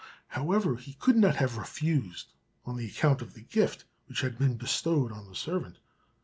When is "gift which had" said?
3.43-4.39